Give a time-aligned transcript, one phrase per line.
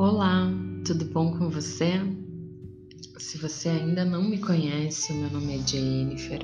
[0.00, 0.48] Olá,
[0.86, 1.94] tudo bom com você?
[3.18, 6.38] Se você ainda não me conhece, meu nome é Jennifer.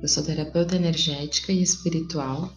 [0.00, 2.50] Eu sou terapeuta energética e espiritual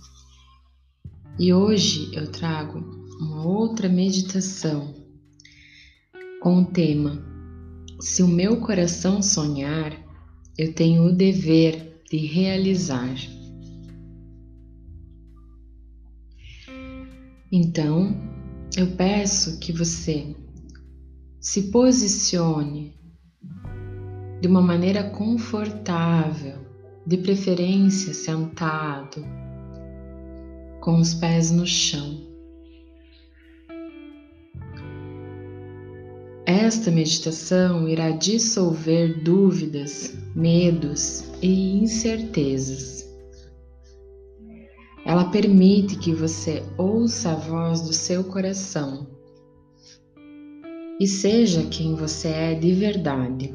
[1.37, 2.79] e hoje eu trago
[3.19, 4.95] uma outra meditação
[6.41, 7.21] com o tema
[7.99, 9.91] Se o meu coração sonhar,
[10.57, 13.17] eu tenho o dever de realizar.
[17.51, 18.30] Então,
[18.77, 20.33] eu peço que você
[21.39, 22.97] se posicione
[24.39, 26.59] de uma maneira confortável,
[27.05, 29.25] de preferência sentado,
[30.79, 32.31] com os pés no chão.
[36.45, 43.10] Esta meditação irá dissolver dúvidas, medos e incertezas.
[45.11, 49.09] Ela permite que você ouça a voz do seu coração
[51.01, 53.53] e seja quem você é de verdade.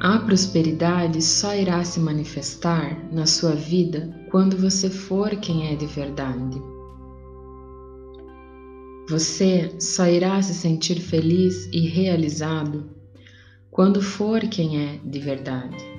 [0.00, 5.86] A prosperidade só irá se manifestar na sua vida quando você for quem é de
[5.86, 6.60] verdade.
[9.08, 12.90] Você só irá se sentir feliz e realizado
[13.70, 15.97] quando for quem é de verdade.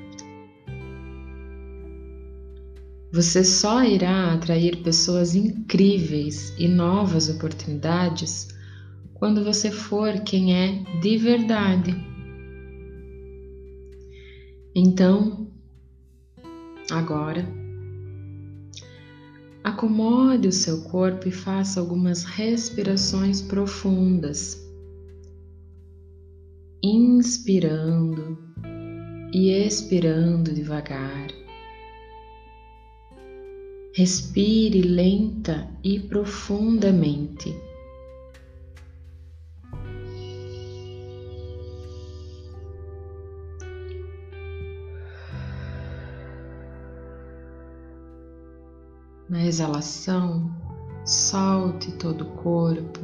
[3.12, 8.50] Você só irá atrair pessoas incríveis e novas oportunidades
[9.16, 11.96] quando você for quem é de verdade.
[14.76, 15.48] Então,
[16.92, 17.46] agora,
[19.64, 24.64] acomode o seu corpo e faça algumas respirações profundas,
[26.84, 28.38] inspirando
[29.34, 31.49] e expirando devagar.
[34.00, 37.54] Respire lenta e profundamente.
[49.28, 50.50] Na exalação,
[51.04, 53.02] solte todo o corpo.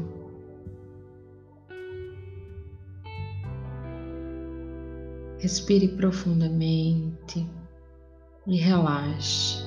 [5.39, 7.45] Respire profundamente
[8.47, 9.64] e relaxe.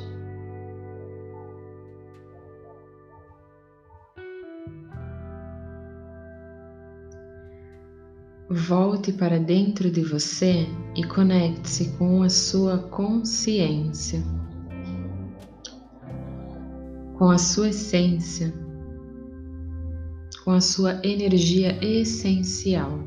[8.51, 10.67] Volte para dentro de você
[10.97, 14.25] e conecte-se com a sua consciência,
[17.19, 18.55] com a sua essência,
[20.45, 23.07] com a sua energia essencial.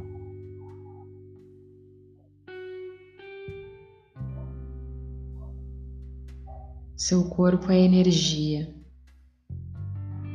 [6.96, 8.72] Seu corpo é energia,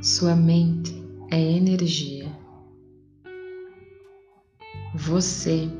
[0.02, 0.92] sua mente
[1.30, 2.45] é energia.
[4.98, 5.70] Você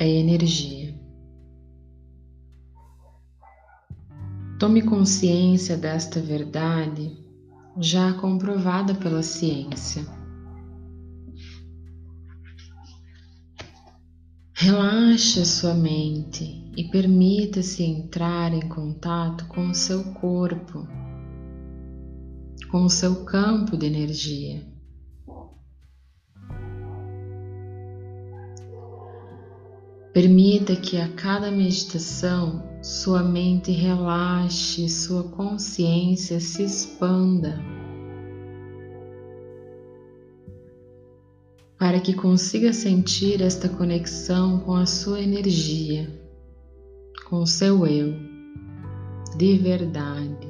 [0.00, 0.98] é energia.
[4.58, 7.14] Tome consciência desta verdade
[7.78, 10.06] já comprovada pela ciência.
[14.54, 20.88] Relaxe sua mente e permita-se entrar em contato com o seu corpo,
[22.70, 24.75] com o seu campo de energia.
[30.16, 37.62] Permita que a cada meditação sua mente relaxe, sua consciência se expanda,
[41.78, 46.08] para que consiga sentir esta conexão com a sua energia,
[47.28, 48.14] com o seu eu,
[49.36, 50.48] de verdade,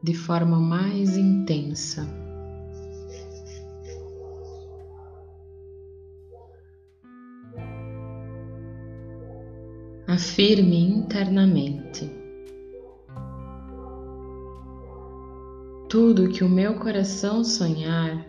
[0.00, 2.23] de forma mais intensa.
[10.14, 12.08] Afirme internamente:
[15.88, 18.24] Tudo que o meu coração sonhar,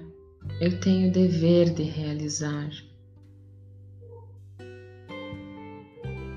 [0.60, 2.72] eu tenho dever de realizar.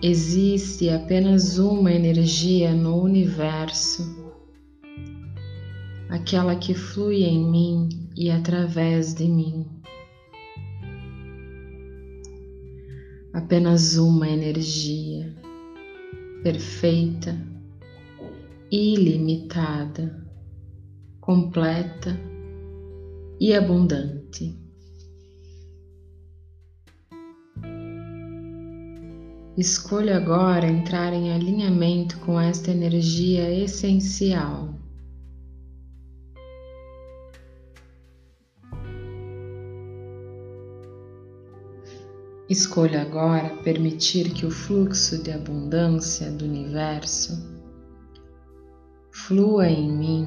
[0.02, 4.02] Existe apenas uma energia no universo,
[6.10, 9.77] aquela que flui em mim e através de mim.
[13.38, 15.32] Apenas uma energia
[16.42, 17.38] perfeita,
[18.70, 20.26] ilimitada,
[21.20, 22.18] completa
[23.40, 24.58] e abundante.
[29.56, 34.74] Escolha agora entrar em alinhamento com esta energia essencial.
[42.48, 47.46] Escolho agora permitir que o fluxo de abundância do universo
[49.12, 50.26] flua em mim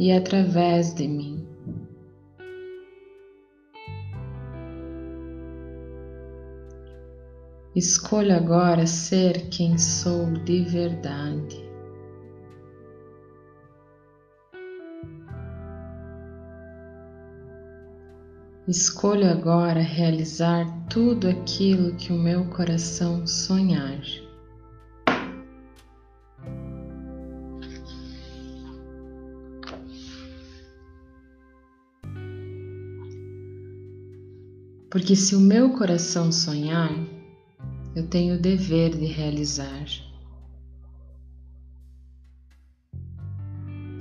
[0.00, 1.46] e através de mim.
[7.76, 11.63] Escolho agora ser quem sou de verdade.
[18.66, 24.00] Escolho agora realizar tudo aquilo que o meu coração sonhar.
[34.88, 36.90] Porque se o meu coração sonhar,
[37.94, 39.84] eu tenho o dever de realizar.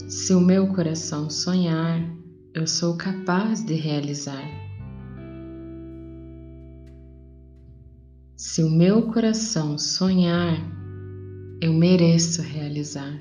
[0.07, 2.22] Se o meu coração sonhar,
[2.53, 4.47] eu sou capaz de realizar.
[8.37, 10.59] Se o meu coração sonhar,
[11.59, 13.19] eu mereço realizar.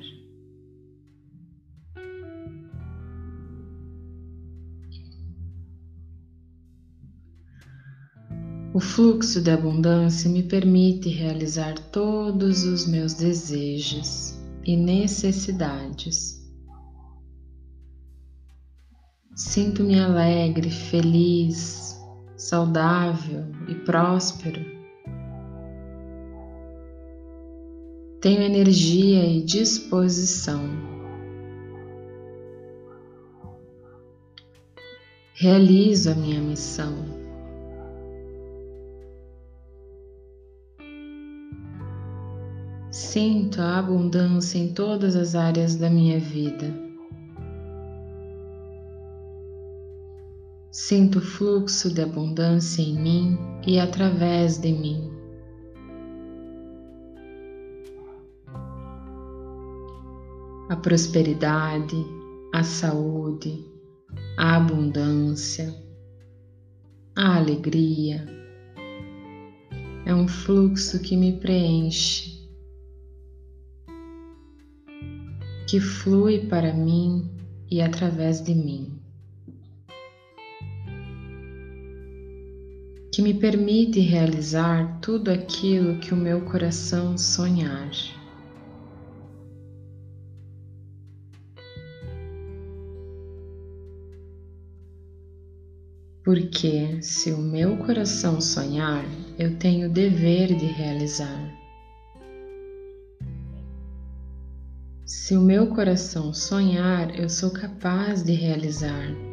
[8.74, 16.41] O fluxo de abundância me permite realizar todos os meus desejos e necessidades
[19.34, 21.98] Sinto-me alegre, feliz,
[22.36, 24.60] saudável e próspero.
[28.20, 30.60] Tenho energia e disposição.
[35.32, 36.92] Realizo a minha missão.
[42.90, 46.81] Sinto a abundância em todas as áreas da minha vida.
[50.74, 55.12] Sinto o fluxo de abundância em mim e através de mim.
[60.70, 62.06] A prosperidade,
[62.54, 63.62] a saúde,
[64.38, 65.74] a abundância,
[67.14, 68.26] a alegria
[70.06, 72.48] é um fluxo que me preenche,
[75.68, 77.30] que flui para mim
[77.70, 79.01] e através de mim.
[83.12, 87.90] Que me permite realizar tudo aquilo que o meu coração sonhar.
[96.24, 99.04] Porque se o meu coração sonhar,
[99.38, 101.52] eu tenho o dever de realizar.
[105.04, 109.31] Se o meu coração sonhar, eu sou capaz de realizar.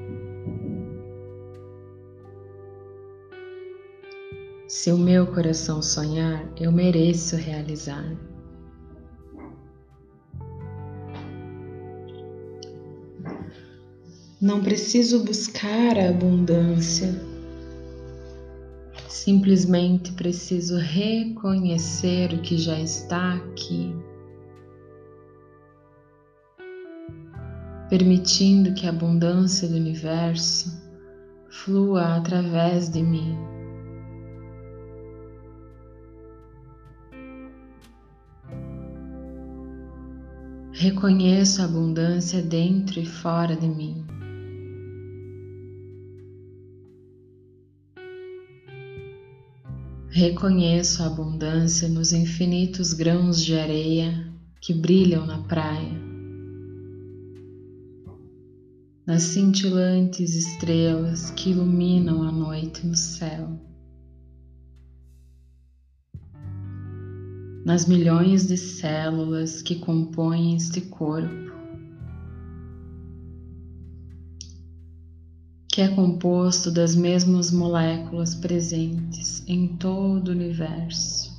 [4.81, 8.15] Se o meu coração sonhar, eu mereço realizar.
[14.39, 17.13] Não preciso buscar a abundância,
[19.09, 23.93] simplesmente preciso reconhecer o que já está aqui,
[27.89, 30.81] permitindo que a abundância do universo
[31.49, 33.48] flua através de mim.
[40.81, 44.05] Reconheço a abundância dentro e fora de mim.
[50.09, 54.31] Reconheço a abundância nos infinitos grãos de areia
[54.61, 55.99] que brilham na praia,
[59.05, 63.68] nas cintilantes estrelas que iluminam a noite no céu.
[67.69, 71.53] Nas milhões de células que compõem este corpo,
[75.67, 81.31] que é composto das mesmas moléculas presentes em todo o universo.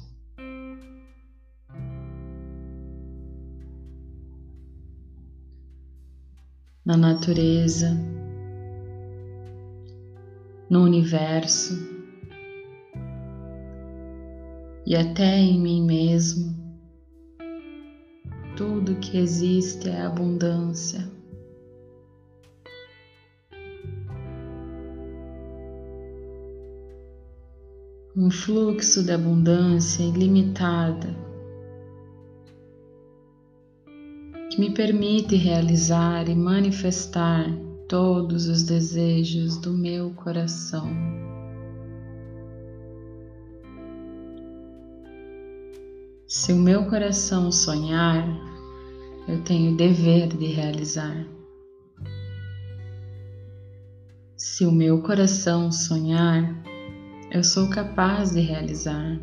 [6.85, 7.91] Na natureza,
[10.71, 12.00] no universo,
[14.91, 16.53] e até em mim mesmo.
[18.57, 21.09] Tudo que existe é abundância.
[28.17, 31.17] Um fluxo de abundância ilimitada
[34.51, 37.47] que me permite realizar e manifestar
[37.89, 41.30] todos os desejos do meu coração.
[46.31, 48.25] Se o meu coração sonhar,
[49.27, 51.27] eu tenho dever de realizar.
[54.37, 56.55] Se o meu coração sonhar,
[57.33, 59.21] eu sou capaz de realizar.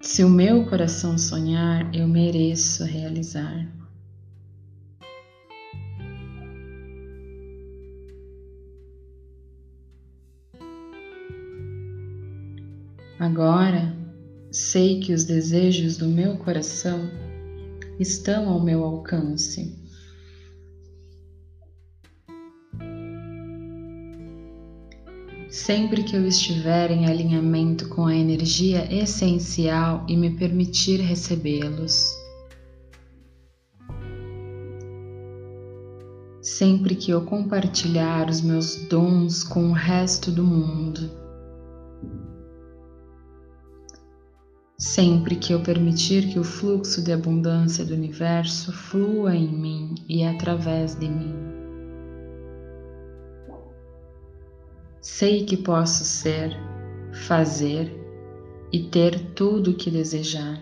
[0.00, 3.72] Se o meu coração sonhar, eu mereço realizar.
[13.24, 13.96] Agora
[14.50, 17.08] sei que os desejos do meu coração
[17.98, 19.74] estão ao meu alcance.
[25.48, 32.14] Sempre que eu estiver em alinhamento com a energia essencial e me permitir recebê-los.
[36.42, 41.24] Sempre que eu compartilhar os meus dons com o resto do mundo.
[44.76, 50.24] Sempre que eu permitir que o fluxo de abundância do universo flua em mim e
[50.24, 51.32] através de mim.
[55.00, 56.50] Sei que posso ser,
[57.28, 57.88] fazer
[58.72, 60.58] e ter tudo o que desejar.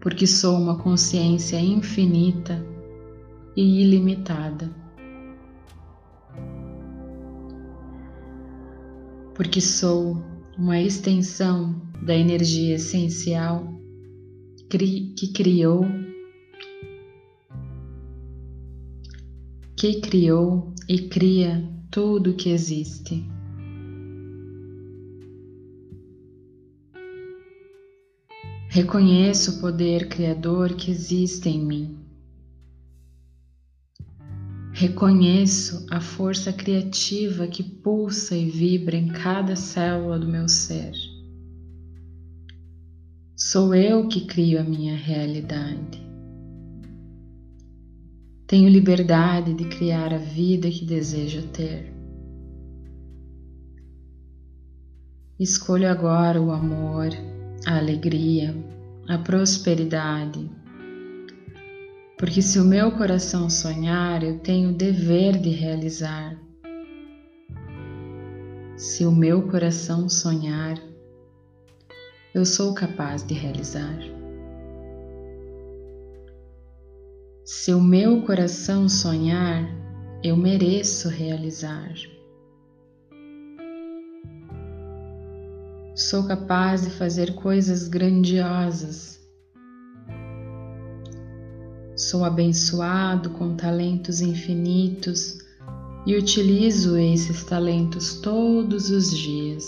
[0.00, 2.64] Porque sou uma consciência infinita
[3.56, 4.83] e ilimitada.
[9.34, 10.22] Porque sou
[10.56, 13.74] uma extensão da energia essencial
[14.70, 15.84] que criou
[19.76, 23.22] que criou e cria tudo que existe.
[28.68, 32.03] Reconheço o poder criador que existe em mim.
[34.76, 40.90] Reconheço a força criativa que pulsa e vibra em cada célula do meu ser.
[43.36, 46.02] Sou eu que crio a minha realidade.
[48.48, 51.94] Tenho liberdade de criar a vida que desejo ter.
[55.38, 57.10] Escolho agora o amor,
[57.64, 58.52] a alegria,
[59.08, 60.50] a prosperidade.
[62.16, 66.38] Porque se o meu coração sonhar, eu tenho o dever de realizar.
[68.76, 70.78] Se o meu coração sonhar,
[72.34, 73.98] eu sou capaz de realizar.
[77.44, 79.68] Se o meu coração sonhar,
[80.22, 81.94] eu mereço realizar.
[85.94, 89.13] Sou capaz de fazer coisas grandiosas.
[91.96, 95.38] Sou abençoado com talentos infinitos
[96.04, 99.64] e utilizo esses talentos todos os dias.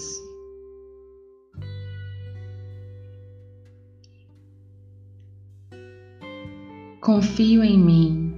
[7.01, 8.35] Confio em mim,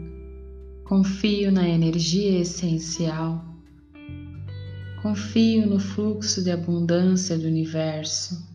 [0.85, 3.42] confio na energia essencial,
[5.00, 8.47] confio no fluxo de abundância do universo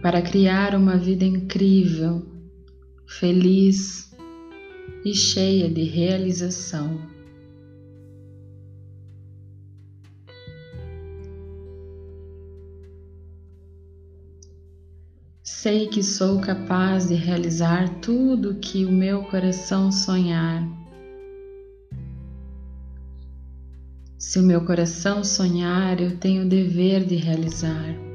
[0.00, 2.31] para criar uma vida incrível,
[3.18, 4.14] feliz
[5.04, 7.00] e cheia de realização.
[15.42, 20.66] Sei que sou capaz de realizar tudo que o meu coração sonhar.
[24.18, 28.11] Se o meu coração sonhar, eu tenho o dever de realizar.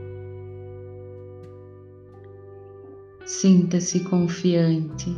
[3.28, 5.14] Sinta-se confiante,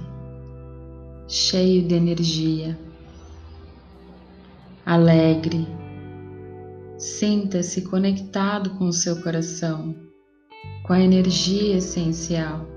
[1.27, 2.75] cheio de energia,
[4.83, 5.67] alegre.
[6.97, 9.95] Sinta-se conectado com o seu coração
[10.83, 12.67] com a energia essencial.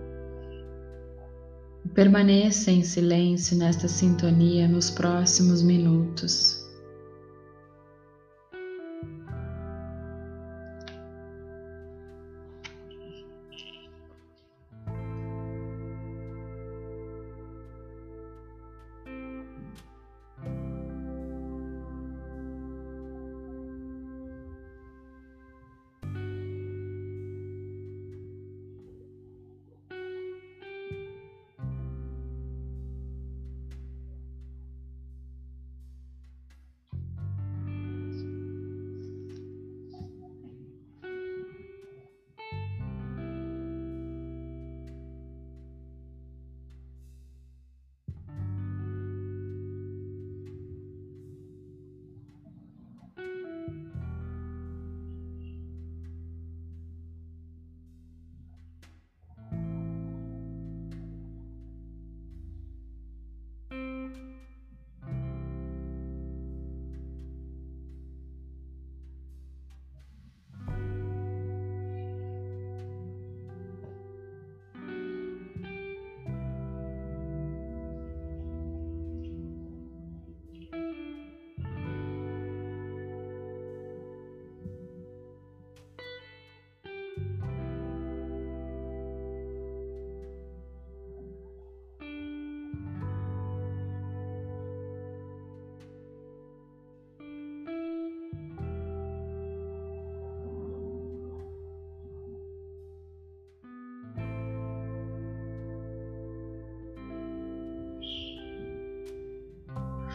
[1.94, 6.61] Permaneça em silêncio nesta sintonia nos próximos minutos.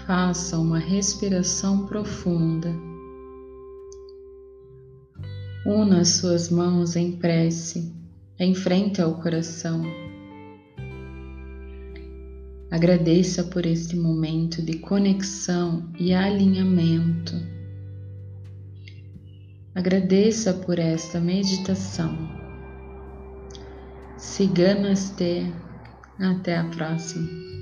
[0.07, 2.73] Faça uma respiração profunda.
[5.65, 7.93] Una as suas mãos em prece
[8.39, 9.83] em frente ao coração.
[12.71, 17.33] Agradeça por este momento de conexão e alinhamento.
[19.75, 22.17] Agradeça por esta meditação.
[24.17, 25.51] Siga Namastê.
[26.19, 27.56] Até a próxima.